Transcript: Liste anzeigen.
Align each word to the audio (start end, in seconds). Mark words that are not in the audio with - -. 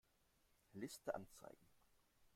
Liste 0.73 1.13
anzeigen. 1.13 1.69